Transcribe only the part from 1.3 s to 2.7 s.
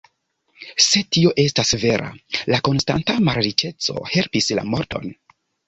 estas vera, la